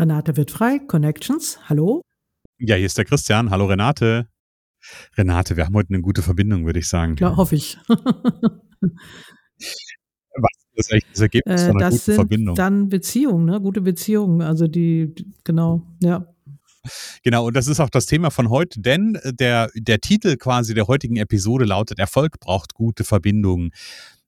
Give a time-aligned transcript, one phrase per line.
[0.00, 2.00] Renate wird frei, Connections, hallo.
[2.58, 3.50] Ja, hier ist der Christian.
[3.50, 4.28] Hallo Renate.
[5.18, 7.16] Renate, wir haben heute eine gute Verbindung, würde ich sagen.
[7.16, 7.76] Klar, hoffe ich.
[7.88, 8.00] Was
[10.74, 12.54] ist eigentlich das Ergebnis Äh, von einer das guten sind Verbindung?
[12.54, 13.60] dann Beziehungen, ne?
[13.60, 16.26] gute Beziehungen, also die, genau, ja.
[17.22, 20.86] Genau, und das ist auch das Thema von heute, denn der, der Titel quasi der
[20.86, 23.72] heutigen Episode lautet Erfolg braucht gute Verbindungen.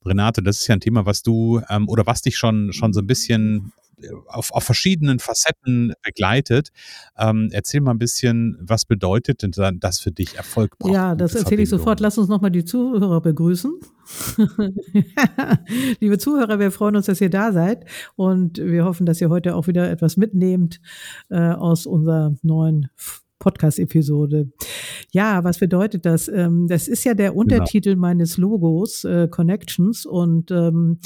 [0.04, 3.00] Renate, das ist ja ein Thema, was du ähm, oder was dich schon, schon so
[3.00, 3.72] ein bisschen
[4.26, 6.70] auf, auf verschiedenen Facetten begleitet.
[7.16, 11.14] Ähm, erzähl mal ein bisschen, was bedeutet denn dann das für dich Erfolg braucht Ja,
[11.14, 12.00] das erzähle ich sofort.
[12.00, 13.72] Lass uns nochmal die Zuhörer begrüßen.
[16.00, 17.84] Liebe Zuhörer, wir freuen uns, dass ihr da seid
[18.16, 20.80] und wir hoffen, dass ihr heute auch wieder etwas mitnehmt
[21.30, 22.88] äh, aus unserer neuen
[23.42, 24.52] Podcast-Episode.
[25.10, 26.28] Ja, was bedeutet das?
[26.28, 31.00] Ähm, das ist ja der Untertitel meines Logos, äh, Connections und ähm,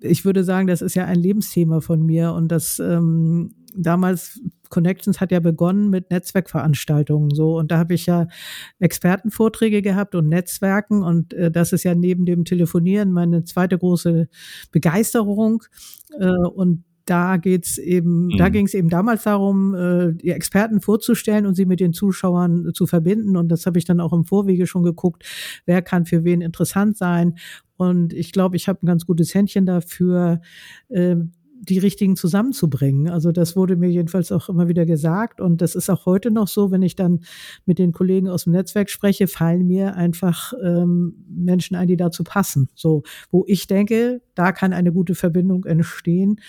[0.00, 5.20] ich würde sagen, das ist ja ein Lebensthema von mir und das ähm, damals Connections
[5.20, 7.56] hat ja begonnen mit Netzwerkveranstaltungen so.
[7.56, 8.28] Und da habe ich ja
[8.78, 14.28] Expertenvorträge gehabt und Netzwerken und äh, das ist ja neben dem Telefonieren meine zweite große
[14.70, 15.62] Begeisterung
[16.18, 18.52] äh, und da geht's eben, da Mhm.
[18.52, 22.86] ging es eben damals darum, äh, die Experten vorzustellen und sie mit den Zuschauern zu
[22.86, 23.36] verbinden.
[23.36, 25.24] Und das habe ich dann auch im Vorwege schon geguckt,
[25.66, 27.34] wer kann für wen interessant sein.
[27.76, 30.40] Und ich glaube, ich habe ein ganz gutes Händchen dafür,
[30.88, 31.16] äh,
[31.60, 33.10] die richtigen zusammenzubringen.
[33.10, 35.40] Also das wurde mir jedenfalls auch immer wieder gesagt.
[35.40, 37.20] Und das ist auch heute noch so, wenn ich dann
[37.66, 42.24] mit den Kollegen aus dem Netzwerk spreche, fallen mir einfach ähm, Menschen ein, die dazu
[42.24, 42.68] passen.
[42.74, 46.40] So, wo ich denke, da kann eine gute Verbindung entstehen.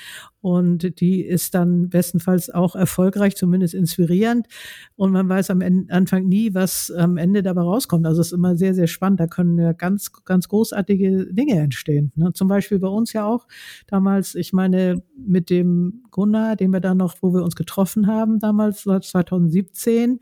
[0.41, 4.47] Und die ist dann bestenfalls auch erfolgreich, zumindest inspirierend.
[4.95, 8.05] Und man weiß am Ende, Anfang nie, was am Ende dabei rauskommt.
[8.05, 9.19] Also es ist immer sehr, sehr spannend.
[9.19, 12.13] Da können ja ganz, ganz großartige Dinge entstehen.
[12.15, 12.31] Ne?
[12.33, 13.47] Zum Beispiel bei uns ja auch
[13.87, 18.39] damals, ich meine, mit dem Gunnar, den wir da noch, wo wir uns getroffen haben,
[18.39, 20.19] damals 2017,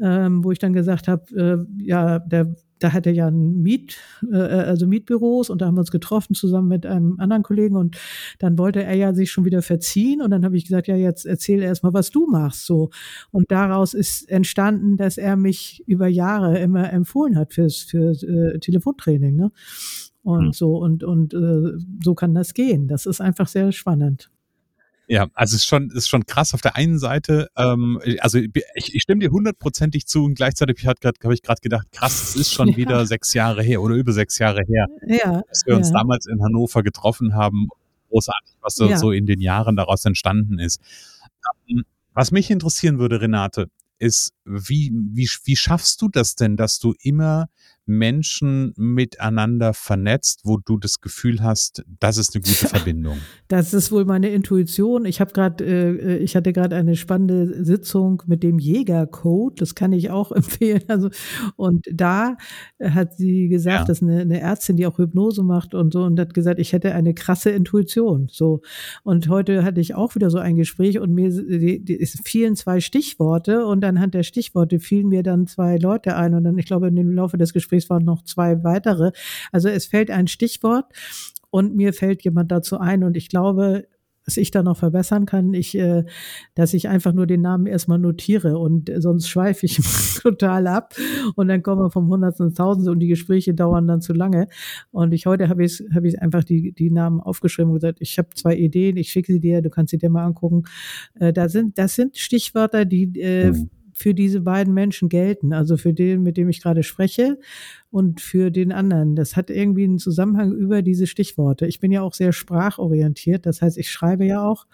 [0.00, 3.96] ähm, wo ich dann gesagt habe, äh, ja, der da hat er ja ein Miet,
[4.30, 7.96] äh, also Mietbüros und da haben wir uns getroffen zusammen mit einem anderen Kollegen und
[8.38, 11.26] dann wollte er ja sich schon wieder verziehen und dann habe ich gesagt, ja, jetzt
[11.26, 12.90] erzähl erst mal, was du machst so.
[13.30, 18.58] Und daraus ist entstanden, dass er mich über Jahre immer empfohlen hat fürs für äh,
[18.58, 19.52] Telefontraining, ne?
[20.22, 20.52] Und Hm.
[20.52, 22.86] so und und äh, so kann das gehen.
[22.88, 24.30] Das ist einfach sehr spannend.
[25.08, 26.54] Ja, also es ist schon, ist schon krass.
[26.54, 30.96] Auf der einen Seite, ähm, also ich, ich stimme dir hundertprozentig zu und gleichzeitig habe
[31.04, 32.76] hab ich gerade gedacht, krass, es ist schon Ja.
[32.76, 35.94] wieder sechs Jahre her oder über sechs Jahre her, Ja, dass wir uns ja.
[35.98, 37.68] damals in Hannover getroffen haben.
[38.08, 40.80] Großartig, was so, so in den Jahren daraus entstanden ist.
[41.68, 41.82] Ähm,
[42.14, 43.68] Was mich interessieren würde, Renate,
[43.98, 47.48] ist, wie, wie, wie schaffst du das denn, dass du immer
[47.86, 53.18] Menschen miteinander vernetzt, wo du das Gefühl hast, das ist eine gute Verbindung?
[53.48, 55.04] Das ist wohl meine Intuition.
[55.04, 59.60] Ich habe gerade, äh, ich hatte gerade eine spannende Sitzung mit dem Jägercode.
[59.60, 60.82] Das kann ich auch empfehlen.
[60.88, 61.10] Also
[61.56, 62.36] und da
[62.80, 63.84] hat sie gesagt, Ja.
[63.84, 66.72] das ist eine, eine Ärztin, die auch Hypnose macht und so und hat gesagt, ich
[66.72, 68.28] hätte eine krasse Intuition.
[68.30, 68.60] So
[69.02, 72.54] und heute hatte ich auch wieder so ein Gespräch und mir die, die, es fielen
[72.56, 76.66] zwei Stichworte und anhand der Stichworte fielen mir dann zwei Leute ein und dann ich
[76.66, 79.12] glaube im Laufe des Gesprächs waren noch zwei weitere.
[79.50, 80.86] Also es fällt ein Stichwort
[81.50, 83.86] und mir fällt jemand dazu ein und ich glaube,
[84.24, 86.04] was ich da noch verbessern kann, ich, äh,
[86.54, 89.76] dass ich einfach nur den Namen erstmal notiere und sonst schweife ich
[90.22, 90.94] total ab
[91.34, 94.46] und dann kommen wir vom Hundertsten ins Tausendste und die Gespräche dauern dann zu lange.
[94.90, 98.18] Und ich heute habe ich, habe ich einfach die, die Namen aufgeschrieben und gesagt, ich
[98.18, 100.62] habe zwei Ideen, ich schicke sie dir, du kannst sie dir mal angucken.
[101.14, 103.70] Äh, da sind, das sind Stichwörter, die, äh, Mhm.
[103.92, 107.38] Für diese beiden Menschen gelten, also für den, mit dem ich gerade spreche
[107.90, 109.16] und für den anderen.
[109.16, 111.66] Das hat irgendwie einen Zusammenhang über diese Stichworte.
[111.66, 114.66] Ich bin ja auch sehr sprachorientiert, das heißt, ich schreibe ja auch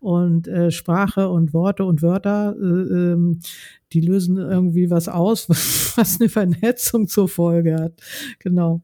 [0.00, 3.40] und äh, Sprache und Worte und Wörter, äh, ähm,
[3.92, 5.48] die lösen irgendwie was aus,
[5.96, 8.00] was eine Vernetzung zur Folge hat.
[8.38, 8.82] Genau.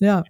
[0.00, 0.24] Ja.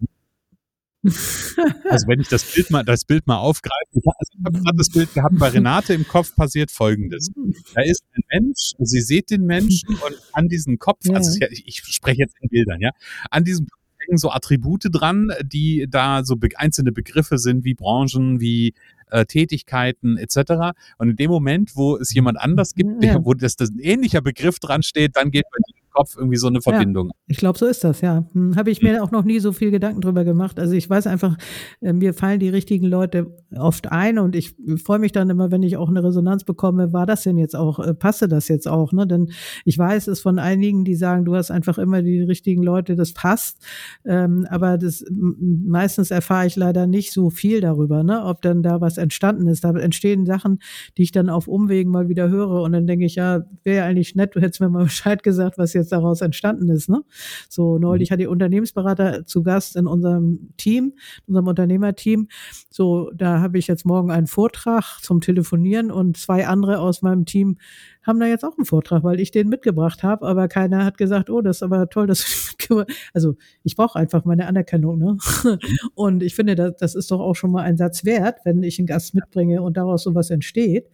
[1.05, 4.89] Also wenn ich das Bild mal, das Bild mal aufgreife, ich, also habe gerade das
[4.89, 7.31] Bild gehabt, bei Renate im Kopf passiert folgendes.
[7.75, 11.83] Da ist ein Mensch, sie seht den Menschen und an diesem Kopf, also ich, ich
[11.85, 12.91] spreche jetzt in Bildern, ja,
[13.31, 17.75] an diesem Kopf hängen so Attribute dran, die da so be einzelne Begriffe sind, wie
[17.75, 18.75] Branchen, wie
[19.11, 20.75] äh, Tätigkeiten etc.
[20.99, 23.25] Und in dem Moment, wo es jemand anders gibt, ja.
[23.25, 25.59] wo das, das ein ähnlicher Begriff dran steht, dann geht bei
[25.95, 27.09] Kopf irgendwie so eine Verbindung.
[27.09, 28.29] Ja, ich glaube, so ist das, ja.
[28.33, 30.59] Hm, Habe ich mir auch noch nie so viel Gedanken drüber gemacht.
[30.59, 31.39] Also ich weiß einfach,
[31.81, 35.63] äh, mir fallen die richtigen Leute oft ein und ich freue mich dann immer, wenn
[35.63, 38.93] ich auch eine Resonanz bekomme, war das denn jetzt auch, äh, passe das jetzt auch,
[38.93, 39.07] ne?
[39.07, 39.31] Denn
[39.65, 43.13] ich weiß es von einigen, die sagen, du hast einfach immer die richtigen Leute, das
[43.13, 43.65] passt.
[44.05, 48.25] Ähm, aber das meistens erfahre ich leider nicht so viel darüber, ne?
[48.25, 49.63] Ob dann da was entstanden ist.
[49.63, 50.59] Da entstehen Sachen,
[50.99, 54.17] die ich dann auf Umwegen mal wieder höre und dann denke ich, ja, wäre eigentlich
[54.17, 56.89] nett, du hättest mir mal Bescheid gesagt, was jetzt jetzt daraus entstanden ist.
[56.89, 57.03] Ne?
[57.49, 58.13] So neulich mhm.
[58.15, 60.95] hatte ich Unternehmensberater zu Gast in unserem Team,
[61.27, 62.29] unserem Unternehmerteam.
[62.71, 67.27] So, da habe ich jetzt morgen einen Vortrag zum Telefonieren und zwei andere aus meinem
[67.27, 67.59] Team
[68.03, 71.31] haben da jetzt auch einen Vortrag, weil ich den mitgebracht habe, aber keiner hat gesagt,
[71.31, 75.17] oh, das ist aber toll, dass du mitgebracht Also ich brauche einfach meine Anerkennung, ne?
[75.95, 78.79] Und ich finde, das, das ist doch auch schon mal ein Satz wert, wenn ich
[78.79, 80.89] einen Gast mitbringe und daraus sowas entsteht,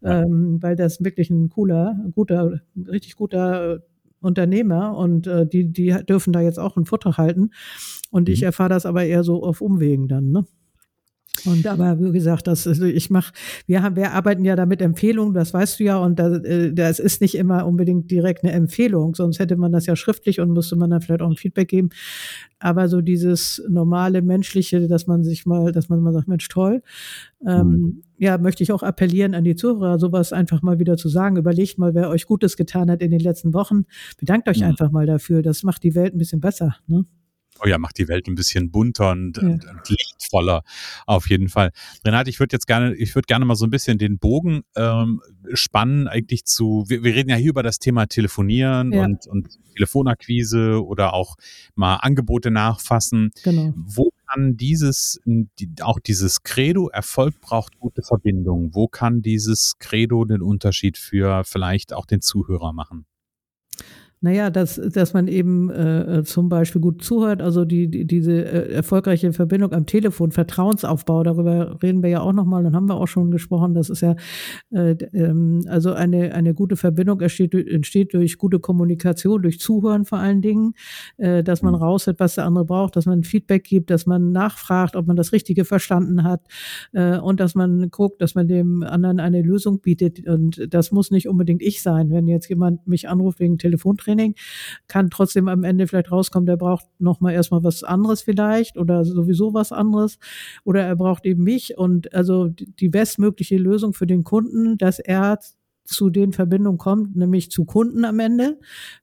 [0.00, 0.22] ja.
[0.22, 3.82] ähm, weil das wirklich ein cooler, guter, richtig guter
[4.26, 7.50] Unternehmer und äh, die, die dürfen da jetzt auch einen Vortrag halten.
[8.10, 8.34] Und mhm.
[8.34, 10.44] ich erfahre das aber eher so auf Umwegen dann, ne?
[11.44, 13.32] Und aber wie gesagt, das also ich mache,
[13.66, 16.72] wir haben, wir arbeiten ja da mit Empfehlungen, das weißt du ja, und da, äh,
[16.72, 20.52] das ist nicht immer unbedingt direkt eine Empfehlung, sonst hätte man das ja schriftlich und
[20.52, 21.90] müsste man dann vielleicht auch ein Feedback geben.
[22.58, 26.82] Aber so dieses normale menschliche, dass man sich mal, dass man mal sagt, Mensch, toll,
[27.46, 28.02] ähm, mhm.
[28.18, 31.36] Ja, möchte ich auch appellieren an die Zuhörer, sowas einfach mal wieder zu sagen.
[31.36, 33.84] Überlegt mal, wer euch Gutes getan hat in den letzten Wochen.
[34.18, 34.66] Bedankt euch mhm.
[34.66, 35.42] einfach mal dafür.
[35.42, 36.76] Das macht die Welt ein bisschen besser.
[36.86, 37.04] Ne?
[37.62, 39.42] Oh ja, macht die Welt ein bisschen bunter und, ja.
[39.42, 40.62] und, und lichtvoller
[41.06, 41.70] auf jeden Fall.
[42.04, 45.20] Renate, ich würde jetzt gerne, ich würde gerne mal so ein bisschen den Bogen ähm,
[45.52, 49.04] spannen, eigentlich zu, wir, wir reden ja hier über das Thema Telefonieren ja.
[49.04, 51.36] und, und Telefonakquise oder auch
[51.74, 53.30] mal Angebote nachfassen.
[53.44, 53.72] Genau.
[53.76, 60.24] Wo kann dieses, die, auch dieses Credo, Erfolg braucht gute Verbindung, wo kann dieses Credo
[60.24, 63.06] den Unterschied für vielleicht auch den Zuhörer machen?
[64.22, 68.72] Naja, dass, dass man eben äh, zum Beispiel gut zuhört, also die, die diese äh,
[68.72, 73.08] erfolgreiche Verbindung am Telefon, Vertrauensaufbau, darüber reden wir ja auch nochmal und haben wir auch
[73.08, 73.74] schon gesprochen.
[73.74, 74.16] Das ist ja
[74.72, 80.18] äh, ähm, also eine, eine gute Verbindung entsteht, entsteht durch gute Kommunikation, durch Zuhören vor
[80.18, 80.72] allen Dingen,
[81.18, 81.82] äh, dass man mhm.
[81.82, 85.32] raushört, was der andere braucht, dass man Feedback gibt, dass man nachfragt, ob man das
[85.32, 86.40] Richtige verstanden hat
[86.92, 90.26] äh, und dass man guckt, dass man dem anderen eine Lösung bietet.
[90.26, 94.34] Und das muss nicht unbedingt ich sein, wenn jetzt jemand mich anruft wegen Telefon Training,
[94.88, 99.54] kann trotzdem am Ende vielleicht rauskommen, der braucht nochmal erstmal was anderes vielleicht oder sowieso
[99.54, 100.18] was anderes
[100.64, 105.38] oder er braucht eben mich und also die bestmögliche Lösung für den Kunden, dass er
[105.84, 108.58] zu den Verbindungen kommt, nämlich zu Kunden am Ende,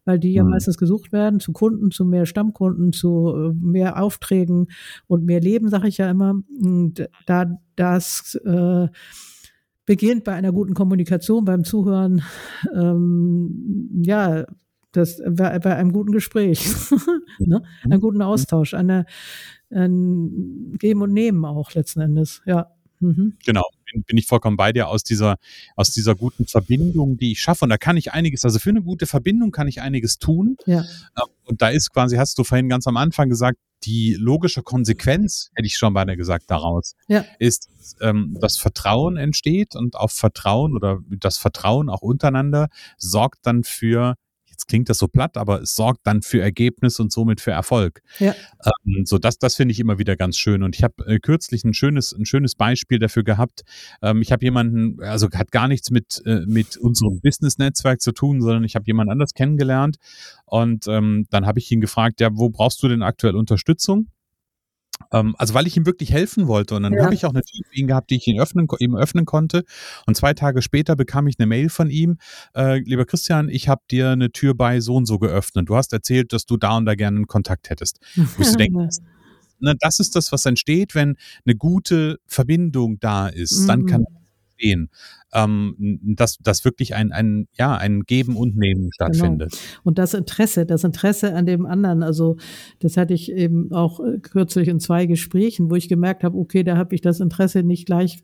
[0.06, 0.52] weil die ja mhm.
[0.52, 4.68] meistens gesucht werden, zu Kunden, zu mehr Stammkunden, zu äh, mehr Aufträgen
[5.08, 6.36] und mehr Leben, sage ich ja immer.
[6.62, 8.88] Und da das äh,
[9.86, 12.22] beginnt bei einer guten Kommunikation, beim Zuhören,
[12.74, 14.46] ähm, ja,
[14.94, 16.66] das war bei einem guten Gespräch,
[17.40, 17.64] ne?
[17.84, 19.06] einem guten Austausch, einer
[19.70, 22.72] ein Geben und Nehmen auch letzten Endes, ja.
[23.00, 23.38] Mhm.
[23.46, 25.36] Genau, bin, bin ich vollkommen bei dir aus dieser,
[25.76, 27.66] aus dieser guten Verbindung, die ich schaffe.
[27.66, 30.56] Und da kann ich einiges, also für eine gute Verbindung kann ich einiges tun.
[30.66, 30.82] Ja.
[31.18, 35.52] Ähm, und da ist quasi, hast du vorhin ganz am Anfang gesagt, die logische Konsequenz,
[35.56, 37.26] hätte ich schon beinahe gesagt, daraus, ja.
[37.40, 37.70] ist,
[38.00, 44.16] ähm, dass Vertrauen entsteht und auf Vertrauen oder das Vertrauen auch untereinander sorgt dann für
[44.54, 48.02] jetzt klingt das so platt, aber es sorgt dann für Ergebnis und somit für Erfolg.
[48.20, 48.34] Ja.
[48.64, 50.64] Ähm, so das, das finde ich immer wieder ganz schön.
[50.64, 53.64] Und ich habe äh, kürzlich ein schönes, ein schönes Beispiel dafür gehabt.
[54.02, 58.42] Ähm, ich habe jemanden, also hat gar nichts mit, äh, mit unserem Business-Netzwerk zu tun,
[58.42, 59.98] sondern ich habe jemand anders kennengelernt.
[60.46, 64.08] Und ähm, dann habe ich ihn gefragt, ja, wo brauchst du denn aktuell Unterstützung?
[65.12, 66.76] Ähm, also weil ich ihm wirklich helfen wollte.
[66.76, 67.04] Und dann ja.
[67.04, 69.64] habe ich auch eine Tür für ihn gehabt, die ich ihn öffnen, ihm öffnen konnte.
[70.06, 72.18] Und zwei Tage später bekam ich eine Mail von ihm.
[72.56, 75.70] Äh, lieber Christian, ich habe dir eine Tür bei so und so geöffnet.
[75.70, 78.00] Du hast erzählt, dass du da und da gerne einen Kontakt hättest.
[78.16, 78.98] Wo du denkst,
[79.60, 83.62] ne, das ist das, was entsteht, wenn eine gute Verbindung da ist.
[83.62, 83.68] Mhm.
[83.68, 84.06] Dann kann
[84.54, 84.90] verstehen,
[85.34, 89.52] ähm, dass, dass wirklich ein, ein, ja, ein Geben und Nehmen stattfindet.
[89.52, 89.82] Genau.
[89.84, 92.38] Und das Interesse, das Interesse an dem anderen, also
[92.80, 96.64] das hatte ich eben auch äh, kürzlich in zwei Gesprächen, wo ich gemerkt habe, okay,
[96.64, 98.24] da habe ich das Interesse nicht gleich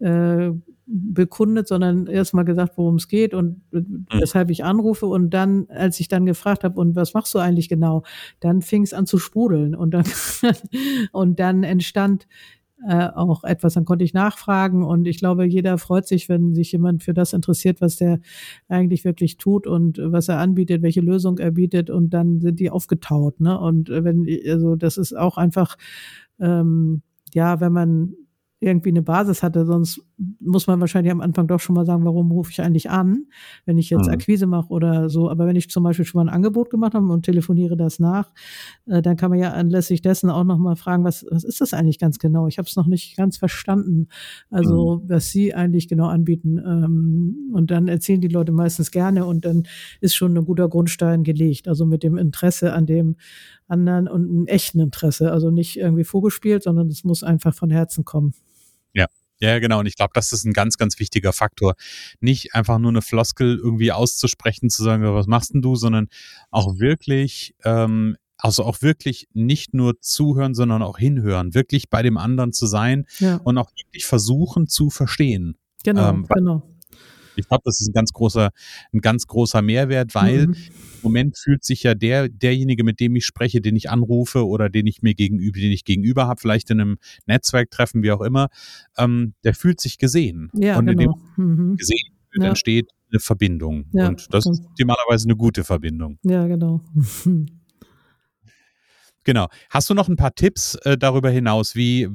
[0.00, 0.50] äh,
[0.92, 4.06] bekundet, sondern erstmal gesagt, worum es geht und mhm.
[4.18, 5.06] weshalb ich anrufe.
[5.06, 8.02] Und dann, als ich dann gefragt habe, und was machst du eigentlich genau,
[8.40, 9.76] dann fing es an zu sprudeln.
[9.76, 10.04] Und dann,
[11.12, 12.26] und dann entstand
[12.88, 16.72] äh, auch etwas, dann konnte ich nachfragen und ich glaube, jeder freut sich, wenn sich
[16.72, 18.20] jemand für das interessiert, was der
[18.68, 22.70] eigentlich wirklich tut und was er anbietet, welche Lösung er bietet und dann sind die
[22.70, 23.40] aufgetaut.
[23.40, 23.58] Ne?
[23.58, 25.76] Und wenn, also das ist auch einfach,
[26.38, 27.02] ähm,
[27.34, 28.14] ja, wenn man
[28.60, 30.02] irgendwie eine Basis hatte, sonst
[30.40, 33.26] muss man wahrscheinlich am Anfang doch schon mal sagen, warum rufe ich eigentlich an,
[33.64, 34.12] wenn ich jetzt mhm.
[34.12, 35.30] Akquise mache oder so.
[35.30, 38.32] Aber wenn ich zum Beispiel schon mal ein Angebot gemacht habe und telefoniere das nach,
[38.86, 41.72] äh, dann kann man ja anlässlich dessen auch noch mal fragen, was, was ist das
[41.72, 42.46] eigentlich ganz genau?
[42.46, 44.08] Ich habe es noch nicht ganz verstanden,
[44.50, 45.08] also mhm.
[45.08, 46.58] was Sie eigentlich genau anbieten.
[46.58, 49.64] Ähm, und dann erzählen die Leute meistens gerne und dann
[50.00, 51.68] ist schon ein guter Grundstein gelegt.
[51.68, 53.16] Also mit dem Interesse an dem
[53.68, 55.32] anderen und einem echten Interesse.
[55.32, 58.34] Also nicht irgendwie vorgespielt, sondern es muss einfach von Herzen kommen.
[59.40, 59.58] Ja.
[59.58, 59.80] Genau.
[59.80, 61.74] Und ich glaube, das ist ein ganz, ganz wichtiger Faktor.
[62.20, 66.08] Nicht einfach nur eine Floskel irgendwie auszusprechen, zu sagen, was machst denn du, sondern
[66.50, 72.16] auch wirklich, ähm, also auch wirklich nicht nur zuhören, sondern auch hinhören, wirklich bei dem
[72.16, 73.36] anderen zu sein ja.
[73.36, 75.56] und auch wirklich versuchen zu verstehen.
[75.84, 76.69] Genau, ähm, genau.
[77.40, 78.50] Ich glaube, das ist ein ganz großer,
[78.92, 80.54] ein ganz großer Mehrwert, weil mhm.
[80.54, 84.68] im Moment fühlt sich ja der, derjenige, mit dem ich spreche, den ich anrufe oder
[84.68, 88.48] den ich mir gegenüber, den ich gegenüber habe, vielleicht in einem Netzwerktreffen, wie auch immer,
[88.96, 90.50] ähm, der fühlt sich gesehen.
[90.54, 91.18] Ja, und genau.
[91.36, 91.76] in dem mhm.
[91.76, 92.48] gesehen ja.
[92.48, 93.86] entsteht eine Verbindung.
[93.92, 96.18] Ja, und das ist optimalerweise eine gute Verbindung.
[96.22, 96.80] Ja, genau.
[99.24, 99.48] Genau.
[99.68, 102.08] Hast du noch ein paar Tipps äh, darüber hinaus, wie,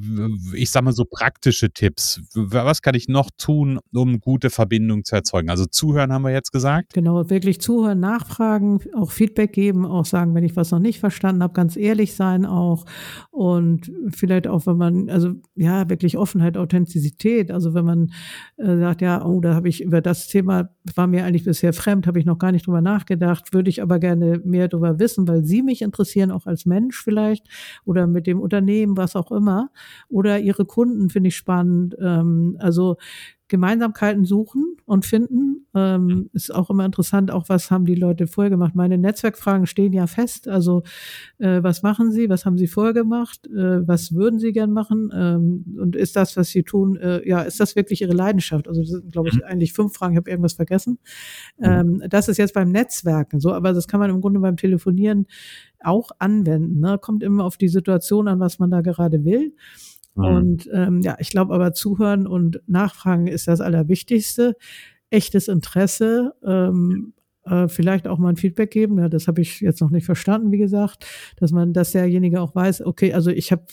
[0.54, 2.22] ich sag mal so praktische Tipps?
[2.34, 5.50] Was kann ich noch tun, um gute Verbindungen zu erzeugen?
[5.50, 6.94] Also zuhören haben wir jetzt gesagt.
[6.94, 11.44] Genau, wirklich zuhören, nachfragen, auch Feedback geben, auch sagen, wenn ich was noch nicht verstanden
[11.44, 12.86] habe, ganz ehrlich sein auch.
[13.30, 17.52] Und vielleicht auch, wenn man, also ja, wirklich Offenheit, Authentizität.
[17.52, 18.12] Also wenn man
[18.58, 22.08] äh, sagt, ja, oh, da habe ich über das Thema, war mir eigentlich bisher fremd,
[22.08, 25.44] habe ich noch gar nicht drüber nachgedacht, würde ich aber gerne mehr darüber wissen, weil
[25.44, 26.95] Sie mich interessieren, auch als Mensch.
[26.96, 27.48] Mensch vielleicht
[27.86, 29.70] oder mit dem Unternehmen, was auch immer.
[30.10, 31.96] Oder ihre Kunden finde ich spannend.
[32.00, 32.98] Ähm, also
[33.48, 35.68] Gemeinsamkeiten suchen und finden.
[35.74, 38.76] Ähm, ist auch immer interessant, auch was haben die Leute vorher gemacht.
[38.76, 40.48] Meine Netzwerkfragen stehen ja fest.
[40.48, 40.84] Also
[41.40, 45.12] äh, was machen sie, was haben sie vorher gemacht, äh, was würden sie gern machen
[45.14, 48.68] ähm, und ist das, was sie tun, äh, ja, ist das wirklich ihre Leidenschaft?
[48.68, 49.44] Also das sind, glaube ich, mhm.
[49.44, 51.00] eigentlich fünf Fragen, ich habe irgendwas vergessen.
[51.58, 51.66] Mhm.
[51.66, 55.26] Ähm, das ist jetzt beim Netzwerken so, aber das kann man im Grunde beim Telefonieren
[55.82, 56.80] auch anwenden.
[56.80, 56.98] Ne?
[57.00, 59.54] Kommt immer auf die Situation an, was man da gerade will.
[60.16, 60.26] Mhm.
[60.26, 64.56] Und ähm, ja, ich glaube aber zuhören und nachfragen ist das Allerwichtigste.
[65.10, 67.14] Echtes Interesse, ähm,
[67.46, 68.98] äh, vielleicht auch mal ein Feedback geben.
[68.98, 71.06] Ja, das habe ich jetzt noch nicht verstanden, wie gesagt,
[71.38, 73.66] dass man, dass derjenige auch weiß, okay, also ich habe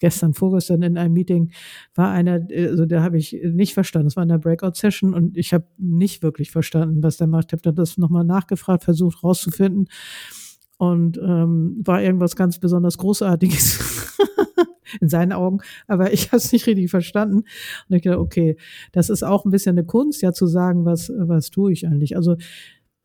[0.00, 1.50] gestern, vorgestern in einem Meeting
[1.94, 4.08] war einer, also da habe ich nicht verstanden.
[4.08, 7.46] Es war in der Breakout-Session und ich habe nicht wirklich verstanden, was der macht.
[7.48, 9.88] Ich habe dann das nochmal nachgefragt, versucht rauszufinden
[10.78, 14.16] und ähm, war irgendwas ganz besonders Großartiges
[15.00, 17.44] in seinen Augen, aber ich habe es nicht richtig verstanden.
[17.88, 18.56] Und ich dachte, okay,
[18.92, 22.16] das ist auch ein bisschen eine Kunst, ja zu sagen, was was tue ich eigentlich.
[22.16, 22.36] Also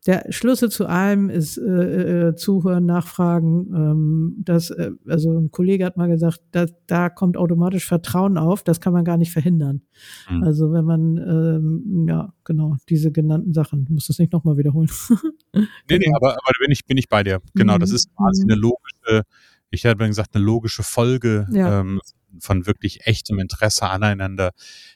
[0.06, 3.72] der Schlüssel zu allem ist äh, äh, zuhören, nachfragen.
[3.74, 8.62] Ähm, das, äh, also ein Kollege hat mal gesagt, da, da kommt automatisch Vertrauen auf.
[8.62, 9.82] Das kann man gar nicht verhindern.
[10.30, 10.42] Mhm.
[10.42, 14.90] Also wenn man ähm, ja genau diese genannten Sachen, ich muss das nicht nochmal wiederholen.
[15.54, 17.40] nee, nee, aber, aber bin ich bin ich bei dir.
[17.54, 17.96] Genau, das mhm.
[17.96, 18.50] ist quasi mhm.
[18.50, 19.22] eine logische
[19.70, 21.80] ich hätte gesagt, eine logische Folge ja.
[21.80, 22.00] ähm,
[22.40, 24.52] von wirklich echtem Interesse aneinander,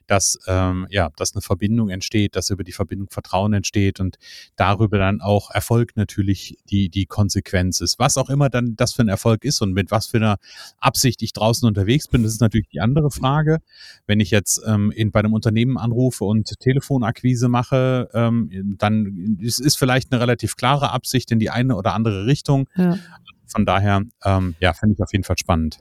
[0.07, 4.17] dass ähm, ja, dass eine Verbindung entsteht, dass über die Verbindung Vertrauen entsteht und
[4.57, 7.99] darüber dann auch Erfolg natürlich die die Konsequenz ist.
[7.99, 10.39] Was auch immer dann das für ein Erfolg ist und mit was für einer
[10.79, 13.59] Absicht ich draußen unterwegs bin, das ist natürlich die andere Frage.
[14.07, 19.61] Wenn ich jetzt ähm, in, bei einem Unternehmen anrufe und Telefonakquise mache, ähm, dann ist,
[19.61, 22.69] ist vielleicht eine relativ klare Absicht in die eine oder andere Richtung.
[22.77, 22.99] Ja.
[23.47, 25.81] Von daher, ähm, ja, finde ich auf jeden Fall spannend.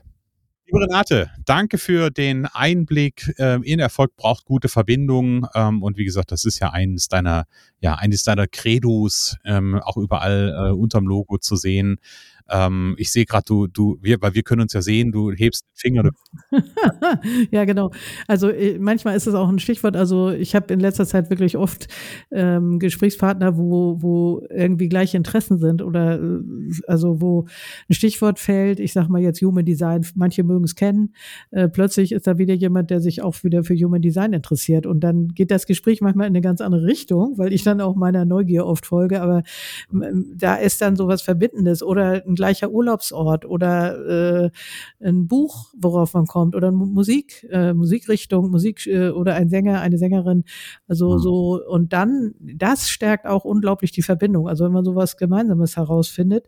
[0.70, 5.46] Liebe Renate, danke für den Einblick ähm, in Erfolg braucht gute Verbindungen.
[5.54, 7.46] Ähm, und wie gesagt, das ist ja eines deiner,
[7.80, 11.96] ja, eines deiner Credos, ähm, auch überall äh, unterm Logo zu sehen.
[12.50, 15.64] Ähm, ich sehe gerade, du, du, wir, weil wir können uns ja sehen, du hebst
[15.64, 16.10] den Finger.
[17.50, 17.90] ja, genau.
[18.26, 19.96] Also äh, manchmal ist es auch ein Stichwort.
[19.96, 21.88] Also ich habe in letzter Zeit wirklich oft
[22.30, 26.40] ähm, Gesprächspartner, wo, wo irgendwie gleiche Interessen sind oder äh,
[26.86, 27.46] also wo
[27.88, 28.80] ein Stichwort fällt.
[28.80, 30.06] Ich sage mal jetzt Human Design.
[30.14, 31.14] Manche mögen es kennen.
[31.50, 35.00] Äh, plötzlich ist da wieder jemand, der sich auch wieder für Human Design interessiert und
[35.00, 38.24] dann geht das Gespräch manchmal in eine ganz andere Richtung, weil ich dann auch meiner
[38.24, 39.20] Neugier oft folge.
[39.20, 39.42] Aber
[39.90, 44.50] da ist dann sowas Verbindendes oder ein gleicher Urlaubsort oder äh,
[45.00, 49.98] ein Buch, worauf man kommt oder Musik, äh, Musikrichtung, Musik äh, oder ein Sänger, eine
[49.98, 50.44] Sängerin.
[50.86, 51.18] Also mhm.
[51.18, 54.48] so und dann das stärkt auch unglaublich die Verbindung.
[54.48, 56.46] Also wenn man sowas Gemeinsames herausfindet,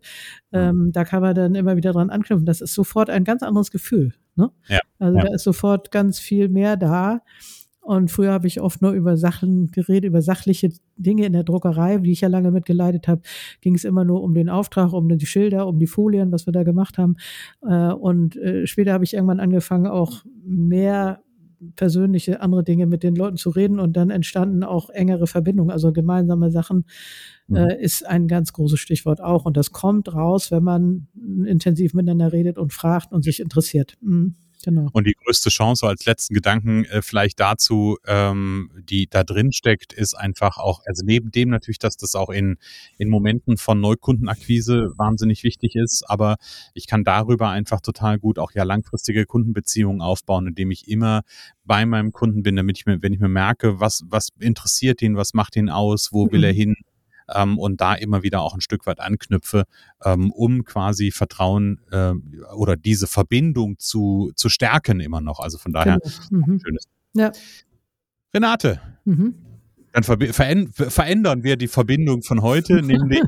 [0.51, 0.59] mhm.
[0.59, 2.47] ähm, da kann man dann immer wieder dran anknüpfen.
[2.47, 4.15] Das ist sofort ein ganz anderes Gefühl.
[4.37, 4.51] Ne?
[4.69, 5.25] Ja, also ja.
[5.25, 7.21] da ist sofort ganz viel mehr da.
[7.81, 11.99] Und früher habe ich oft nur über Sachen geredet, über sachliche Dinge in der Druckerei,
[11.99, 13.23] die ich ja lange mitgeleitet habe,
[13.63, 16.53] ging es immer nur um den Auftrag, um die Schilder, um die Folien, was wir
[16.53, 17.17] da gemacht haben.
[17.63, 21.23] Äh, und äh, später habe ich irgendwann angefangen, auch mehr
[21.77, 25.93] persönliche andere Dinge mit den Leuten zu reden und dann entstanden auch engere Verbindungen, also
[25.93, 26.85] gemeinsame Sachen
[27.49, 27.57] mhm.
[27.57, 31.09] äh, ist ein ganz großes Stichwort auch und das kommt raus, wenn man
[31.45, 33.99] intensiv miteinander redet und fragt und sich interessiert.
[34.01, 34.37] Mhm.
[34.65, 34.89] Genau.
[34.93, 39.93] Und die größte Chance als letzten Gedanken äh, vielleicht dazu, ähm, die da drin steckt,
[39.93, 42.59] ist einfach auch, also neben dem natürlich, dass das auch in,
[42.99, 46.37] in Momenten von Neukundenakquise wahnsinnig wichtig ist, aber
[46.75, 51.23] ich kann darüber einfach total gut auch ja langfristige Kundenbeziehungen aufbauen, indem ich immer
[51.65, 55.17] bei meinem Kunden bin, damit ich mir, wenn ich mir merke, was, was interessiert ihn,
[55.17, 56.57] was macht ihn aus, wo will er mhm.
[56.57, 56.77] hin,
[57.35, 59.65] ähm, und da immer wieder auch ein Stück weit anknüpfe,
[60.05, 62.13] ähm, um quasi Vertrauen äh,
[62.55, 65.41] oder diese Verbindung zu, zu stärken immer noch.
[65.41, 66.47] Also von daher genau.
[66.47, 66.61] mhm.
[66.65, 66.89] schönes.
[67.15, 67.33] Ja.
[68.35, 68.81] Renate.
[69.05, 69.35] Mhm.
[69.93, 73.23] Dann verändern wir die Verbindung von heute, nämlich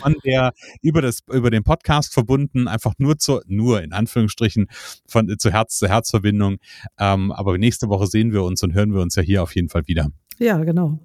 [0.00, 4.66] von der über das über den Podcast verbunden, einfach nur zur nur in Anführungsstrichen
[5.06, 6.56] von zu Herz zu Herz Verbindung.
[6.98, 9.68] Ähm, aber nächste Woche sehen wir uns und hören wir uns ja hier auf jeden
[9.68, 10.08] Fall wieder.
[10.38, 10.98] Ja, genau.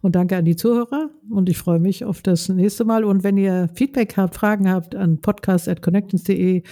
[0.00, 3.04] Und danke an die Zuhörer und ich freue mich auf das nächste Mal.
[3.04, 6.62] Und wenn ihr Feedback habt, Fragen habt, an podcast.connections.de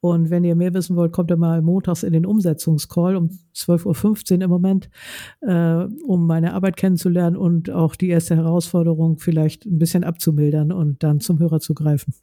[0.00, 4.36] und wenn ihr mehr wissen wollt, kommt ihr mal montags in den Umsetzungscall um 12.15
[4.36, 4.90] Uhr im Moment,
[5.42, 11.02] äh, um meine Arbeit kennenzulernen und auch die erste Herausforderung vielleicht ein bisschen abzumildern und
[11.04, 12.14] dann zum Hörer zu greifen.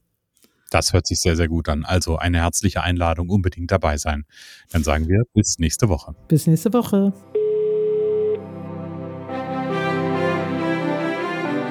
[0.69, 1.85] Das hört sich sehr, sehr gut an.
[1.85, 4.25] Also eine herzliche Einladung, unbedingt dabei sein.
[4.71, 6.13] Dann sagen wir bis nächste Woche.
[6.27, 7.13] Bis nächste Woche.